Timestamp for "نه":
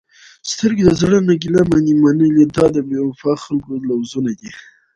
1.27-1.33